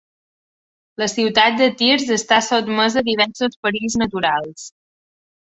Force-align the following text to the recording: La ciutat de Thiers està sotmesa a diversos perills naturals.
La 1.01 1.07
ciutat 1.11 1.59
de 1.59 1.67
Thiers 1.81 2.07
està 2.15 2.39
sotmesa 2.47 3.01
a 3.03 3.07
diversos 3.11 3.61
perills 3.69 4.01
naturals. 4.05 4.67